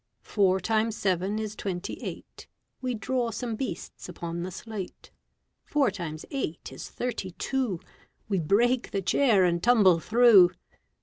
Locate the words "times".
0.59-0.97, 5.91-6.25